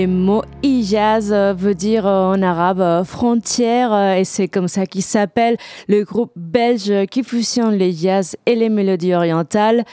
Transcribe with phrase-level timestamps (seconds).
[0.00, 4.86] Les mots Ijaz euh, veut dire euh, en arabe euh, frontière et c'est comme ça
[4.86, 9.84] qu'il s'appelle le groupe belge qui fusionne les jazz et les mélodies orientales.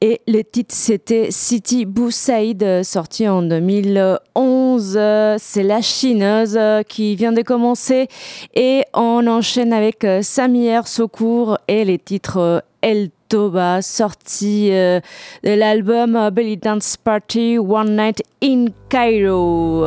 [0.00, 4.98] Et le titre c'était City Bou Saïd sorti en 2011.
[5.36, 6.58] C'est la chineuse
[6.88, 8.08] qui vient de commencer
[8.54, 15.00] et on enchaîne avec Samir Sokour et les titres El Toba, sorti euh,
[15.42, 19.82] de l'album euh, Belly Dance Party One Night in Cairo.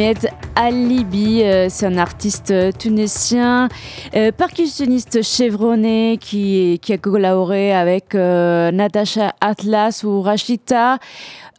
[0.00, 3.68] Alimed Alibi, euh, c'est un artiste tunisien,
[4.16, 10.98] euh, percussionniste chevronné qui, qui a collaboré avec euh, Natasha Atlas ou Rachita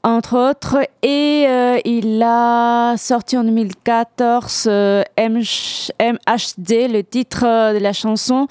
[0.03, 0.77] entre autres.
[1.03, 8.47] Et euh, il a sorti en 2014 euh, MHD, le titre de la chanson.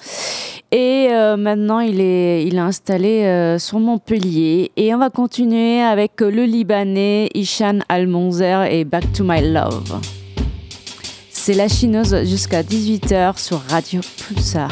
[0.71, 4.71] Et euh, maintenant, il est, il est installé sur Montpellier.
[4.77, 9.99] Et on va continuer avec le Libanais Ishan Almonzer et Back to My Love.
[11.29, 14.69] C'est la chineuse jusqu'à 18h sur Radio Pulsar.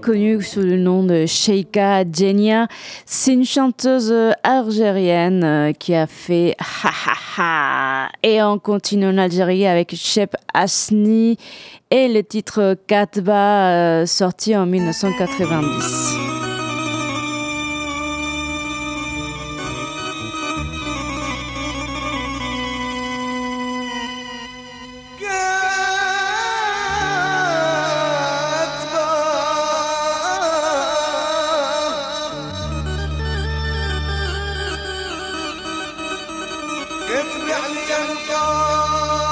[0.00, 2.68] Connue sous le nom de Sheikha Djenia.
[3.04, 8.08] C'est une chanteuse algérienne euh, qui a fait ha ha ha.
[8.22, 11.36] Et on continue en Algérie avec Shep Asni
[11.90, 16.29] et le titre Katba euh, sorti en 1990.
[38.08, 39.29] का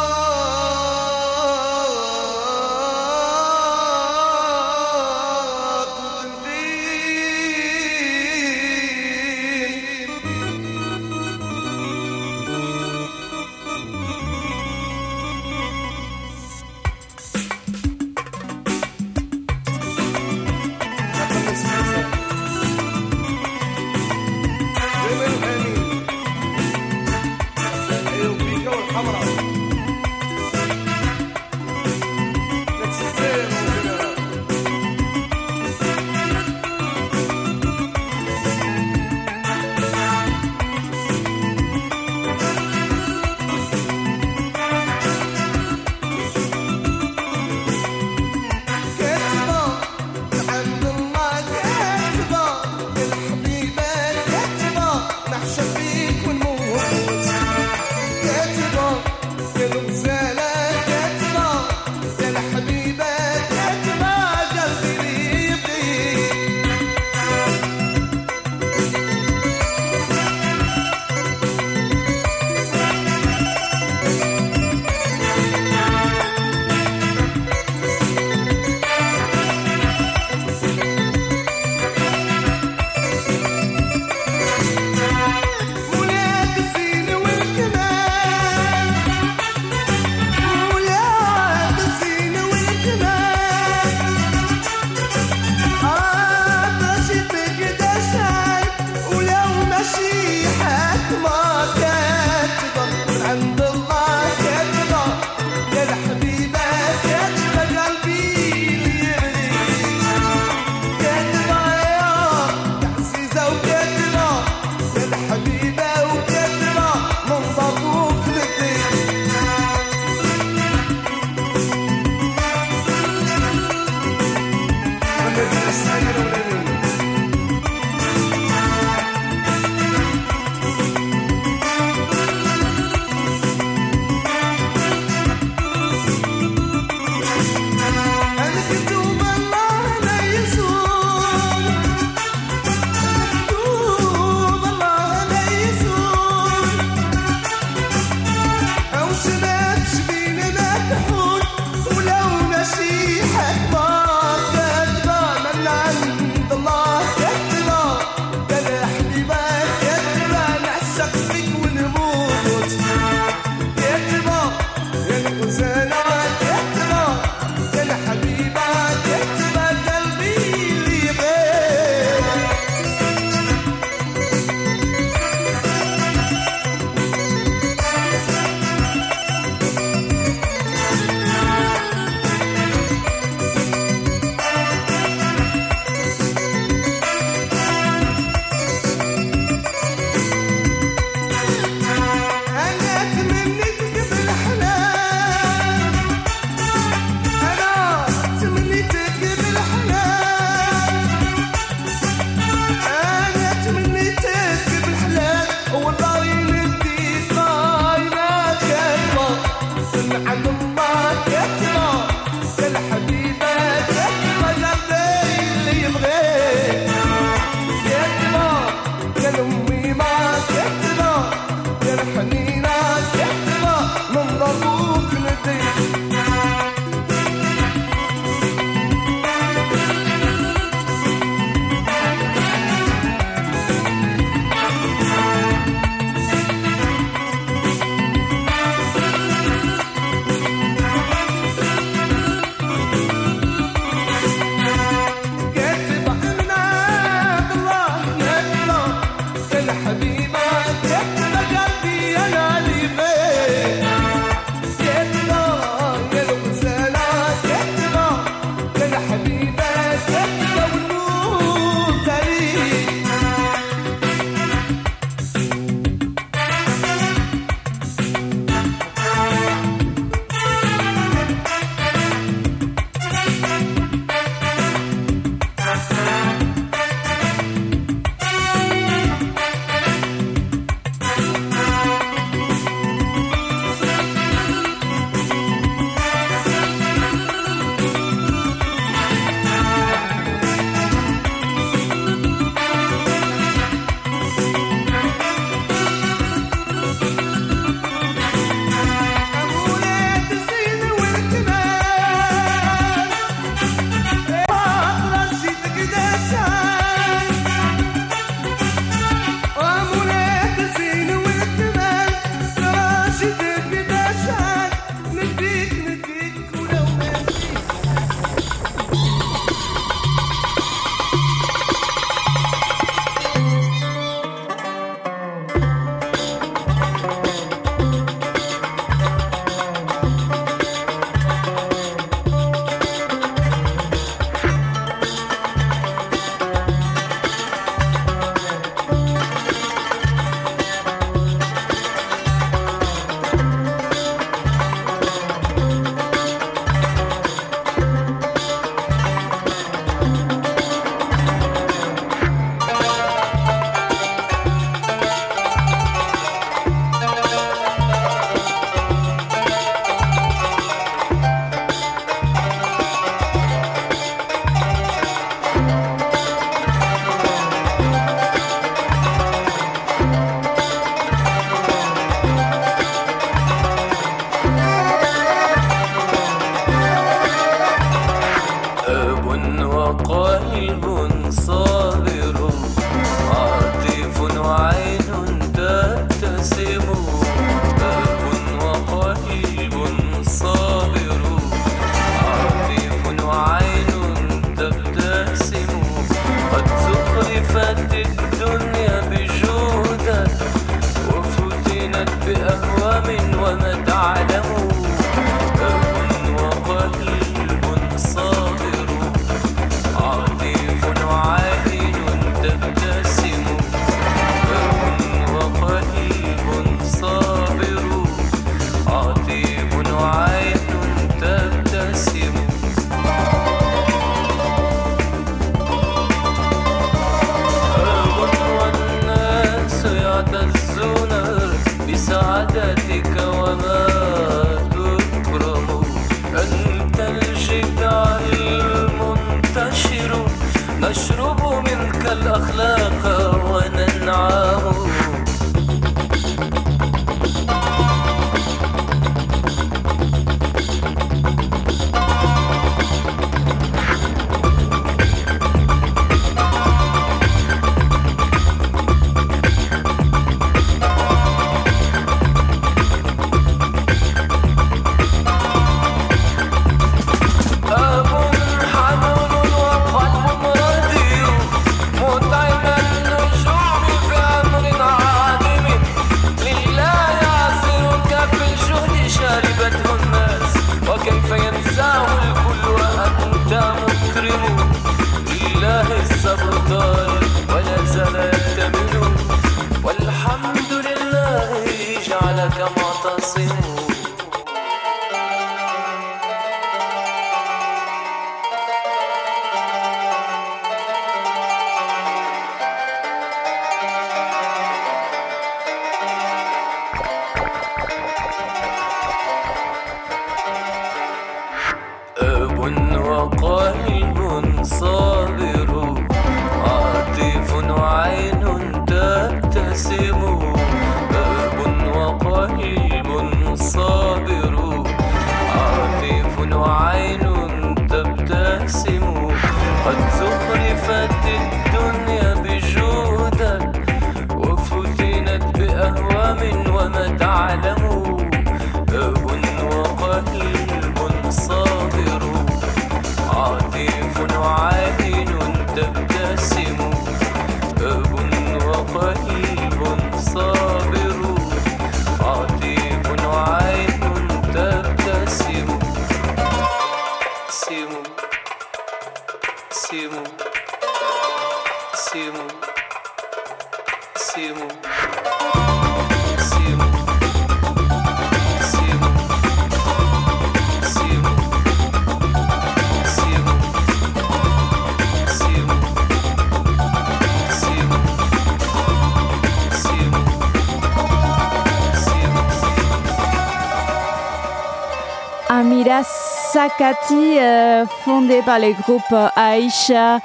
[586.58, 590.18] Sakati, euh, fondé par les groupes Aïcha,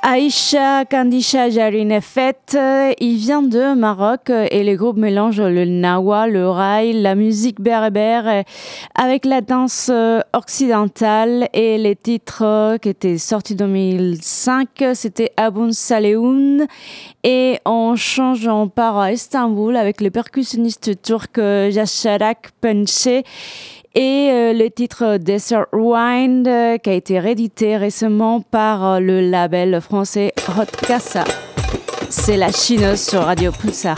[0.00, 2.56] Aïcha Kandisha Jarinefet,
[2.98, 8.44] il vient de Maroc et les groupes mélangent le nawa, le rail, la musique berbère
[8.94, 9.90] avec la danse
[10.32, 11.50] occidentale.
[11.52, 16.66] Et les titres qui étaient sortis en 2005, c'était Aboun Saleoun
[17.24, 23.22] et on change, on part à Istanbul avec le percussionniste turc Yasharak Penche
[23.94, 29.20] et euh, le titre Desert Wine euh, qui a été réédité récemment par euh, le
[29.20, 31.24] label français Hot Casa.
[32.08, 33.96] C'est la chineuse sur Radio Pulsar.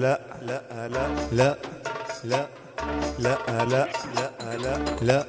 [0.00, 1.56] لا لا لا لا
[2.24, 2.46] لا
[3.18, 3.38] لا
[3.68, 3.88] لا
[4.64, 5.26] لا لا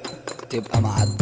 [0.50, 1.21] تبقى معدية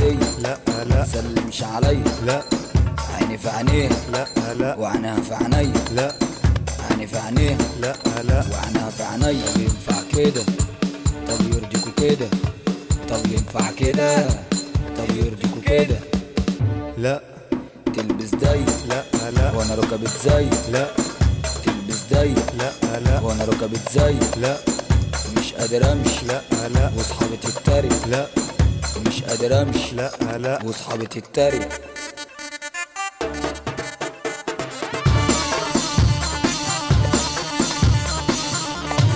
[30.70, 31.68] واصحابي تتريق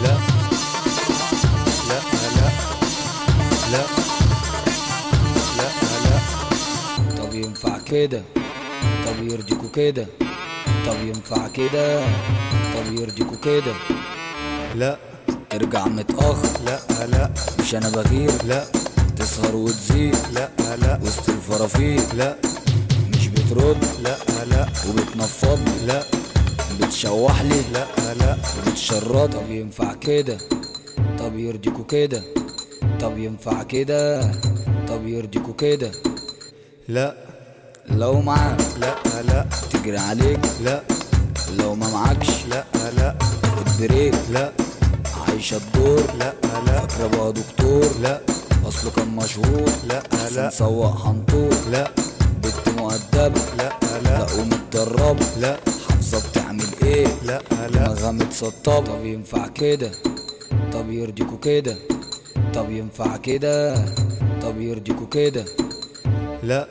[0.02, 0.14] لا.
[1.88, 1.98] لا
[2.36, 2.48] لا.
[3.72, 3.82] لا.
[5.58, 5.68] لا
[6.04, 6.18] لا.
[7.18, 8.22] طب ينفع كده؟
[9.06, 10.06] طب يرضيكوا كده؟
[10.86, 12.00] طب ينفع كده؟
[12.74, 13.72] طب يرضيكوا كده؟
[14.74, 14.96] لا.
[15.50, 16.48] ترجع متأخر.
[16.66, 17.30] لا لا.
[17.60, 18.30] مش أنا بغير.
[18.44, 18.64] لا.
[19.18, 20.16] تسهر وتزيد.
[20.32, 21.00] لا لا.
[21.02, 22.36] وسط الفرافير لا.
[23.14, 23.84] مش بترد.
[24.02, 24.66] لا لا.
[24.88, 25.60] وبتنفض.
[25.86, 26.02] لا.
[26.80, 27.60] بتشوح لي.
[27.72, 28.36] لا لا.
[28.66, 30.38] وبتشرط طب ينفع كده؟
[31.18, 32.22] طب يرضيكوا كده؟
[33.00, 34.32] طب ينفع كده؟
[34.88, 35.90] طب يرضيكوا كده؟
[36.88, 37.14] لا.
[37.88, 38.60] لو معاك.
[38.80, 39.46] لا لا.
[39.72, 40.40] تجري عليك.
[40.64, 40.82] لا.
[41.58, 42.30] لو ما معكش.
[42.50, 42.64] لا
[42.96, 43.14] لا.
[43.42, 44.14] خد بريك.
[44.30, 44.52] لا.
[45.28, 46.02] عايشة الدور.
[46.18, 46.32] لا
[46.66, 46.86] لا.
[46.86, 47.90] فاكرة بقى دكتور.
[48.02, 48.20] لا.
[48.68, 49.70] اصله كان مشهور.
[49.88, 50.02] لا
[50.36, 50.50] لا.
[50.50, 51.54] سواق هنطور.
[51.70, 51.90] لا.
[52.42, 54.00] بنت مؤدبة لا لا.
[54.00, 55.56] لا ومتدربة لا.
[55.88, 57.68] حافظة بتعمل إيه؟ لا لا.
[57.68, 59.90] دماغها متسطبة طب ينفع كده؟
[60.72, 61.76] طب يرضيكوا كده؟
[62.54, 63.74] طب ينفع كده؟
[64.42, 65.44] طب يرضيكوا كده؟
[66.42, 66.68] لا.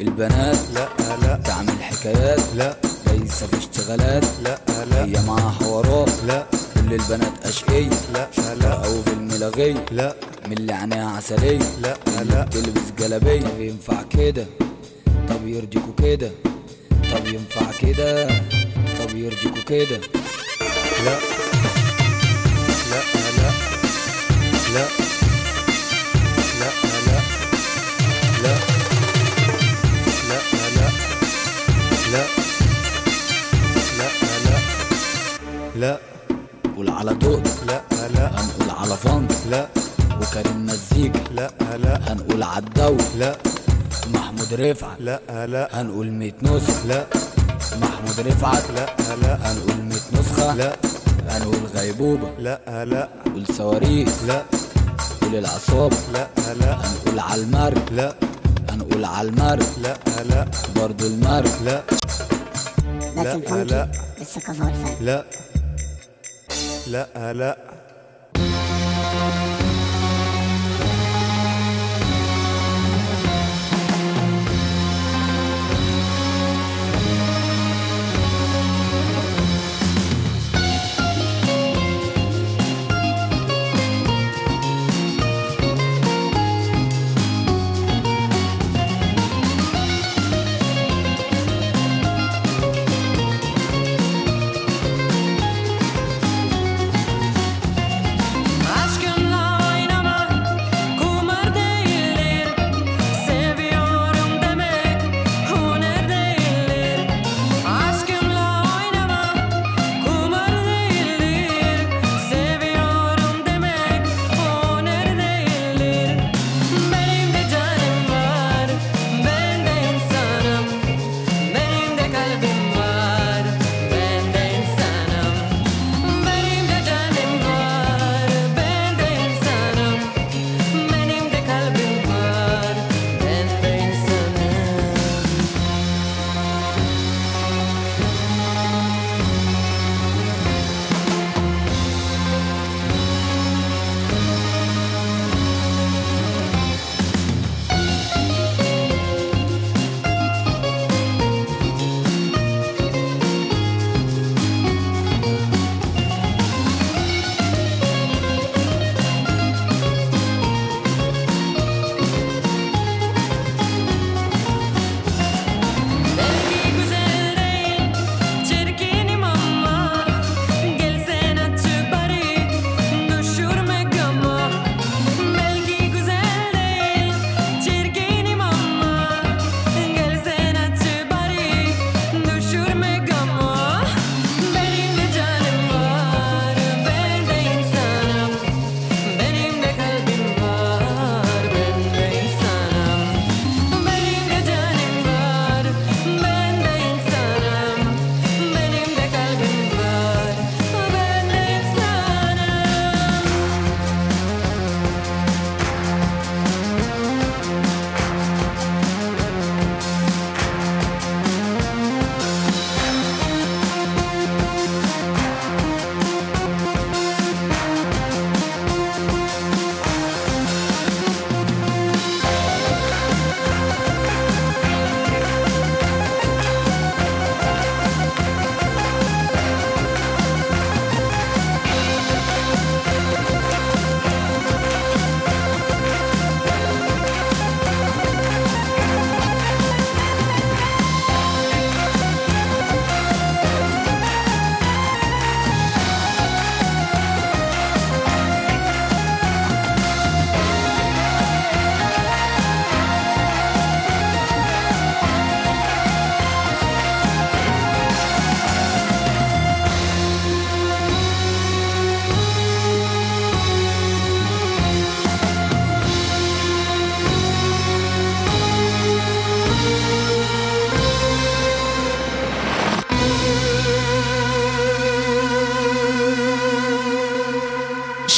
[0.00, 0.58] البنات.
[0.74, 0.88] لا
[1.22, 1.40] لا.
[1.44, 2.40] تعمل حكايات.
[2.56, 2.76] لا.
[3.06, 4.24] دايسة في اشتغالات.
[4.44, 4.58] لا
[4.90, 5.04] لا.
[5.04, 6.10] هي معاها حوارات.
[6.26, 6.46] لا.
[6.74, 8.28] كل البنات أشقية لا
[8.60, 8.72] لا.
[8.72, 10.14] أو في الملغية لا.
[10.46, 12.44] من اللي عينيها عسلية لا لا.
[12.44, 14.46] بتلبس جلابية طب ينفع كده؟
[15.28, 16.30] طب يرضيكوا كده.
[17.12, 18.26] طب ينفع كده؟
[18.98, 19.96] طب يرضيكوا كده.
[21.04, 21.16] لا.
[22.90, 23.00] لا
[23.36, 23.50] لا.
[24.74, 24.86] لا.
[26.60, 26.70] لا
[27.06, 27.20] لا.
[28.42, 28.54] لا.
[30.28, 30.40] لا
[30.76, 30.88] لا.
[32.12, 32.24] لا.
[33.98, 34.08] لا
[34.44, 34.58] لا.
[35.76, 35.98] لا.
[36.76, 37.82] قول على دق لا
[38.14, 38.30] لا.
[38.40, 39.68] هنقول على فن لا.
[40.20, 42.12] وكريم مزيكا لا لا.
[42.12, 43.36] هنقول عالدو لا.
[44.14, 45.00] محمود رفعت.
[45.00, 45.80] لا لا.
[45.80, 47.06] هنقول ميت نسخة لا.
[47.80, 48.70] محمود رفعت.
[48.70, 48.86] لا
[49.22, 49.32] لا.
[49.52, 50.54] هنقول ميت نسخة.
[50.54, 50.76] لا.
[51.28, 52.28] هنقول غيبوبة.
[52.38, 53.08] لا لا.
[53.24, 54.08] قول صواريخ.
[54.26, 54.42] لا.
[55.22, 55.96] قول العصابة.
[56.12, 56.28] لا
[56.60, 56.72] لا.
[56.84, 57.92] هنقول عالمرج.
[57.92, 58.14] لا.
[58.70, 59.66] هنقول عالمرج.
[59.82, 59.94] لا
[60.30, 60.46] لا.
[60.76, 61.50] برضو المرج.
[61.64, 61.82] لا.
[63.16, 63.88] لا،.
[64.20, 65.24] الثقافة والفن لا.
[66.86, 67.73] لا لا.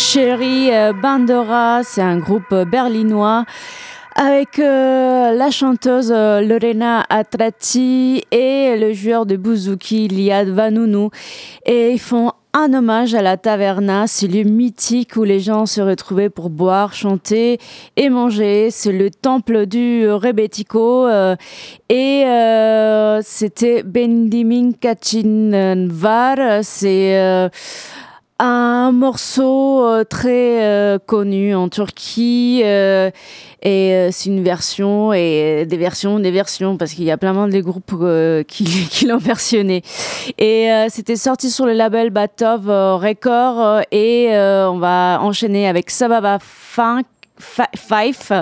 [0.09, 0.71] Chérie
[1.03, 3.45] Bandera, c'est un groupe berlinois
[4.15, 11.11] avec euh, la chanteuse euh, Lorena Atrati et le joueur de bouzouki Liad Vanounou.
[11.67, 15.81] Et ils font un hommage à la taverna, ce lieu mythique où les gens se
[15.81, 17.59] retrouvaient pour boire, chanter
[17.97, 18.71] et manger.
[18.71, 21.35] C'est le temple du Rebetiko euh,
[21.91, 22.23] et
[23.23, 26.39] c'était Bendimin Kachinvar.
[26.63, 27.51] C'est
[28.39, 33.11] un morceau euh, très euh, connu en Turquie euh,
[33.63, 37.61] et c'est une version et des versions des versions parce qu'il y a plein de
[37.61, 37.95] groupes
[38.47, 39.83] qui, qui l'ont versionné
[40.39, 47.05] et c'était sorti sur le label Batov Record et on va enchaîner avec Sababa Funk
[47.39, 48.33] Fife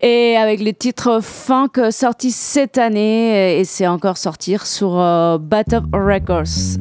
[0.00, 4.92] et avec le titre Funk sorti cette année et c'est encore sortir sur
[5.38, 6.78] Batov Records.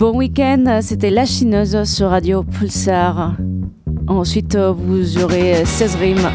[0.00, 3.36] Bon week-end, c'était La Chineuse sur Radio Pulsar.
[4.06, 6.30] Ensuite, vous aurez 16 rimes